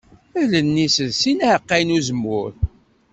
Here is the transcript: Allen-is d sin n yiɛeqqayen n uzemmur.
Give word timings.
Allen-is 0.41 0.95
d 1.09 1.11
sin 1.21 1.35
n 1.37 1.43
yiɛeqqayen 1.45 1.89
n 1.93 1.95
uzemmur. 1.97 2.51